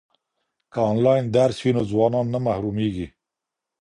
[0.73, 3.07] که انلاین درس وي نو ځوانان نه محرومیږي.